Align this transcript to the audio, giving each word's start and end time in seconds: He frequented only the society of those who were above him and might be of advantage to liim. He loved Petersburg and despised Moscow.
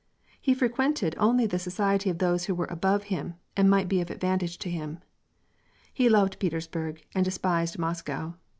He 0.41 0.55
frequented 0.55 1.13
only 1.19 1.45
the 1.45 1.59
society 1.59 2.09
of 2.09 2.17
those 2.17 2.45
who 2.45 2.55
were 2.55 2.65
above 2.71 3.03
him 3.13 3.35
and 3.55 3.69
might 3.69 3.87
be 3.87 4.01
of 4.01 4.09
advantage 4.09 4.57
to 4.57 4.69
liim. 4.71 4.99
He 5.93 6.09
loved 6.09 6.39
Petersburg 6.39 7.05
and 7.13 7.23
despised 7.23 7.77
Moscow. 7.77 8.33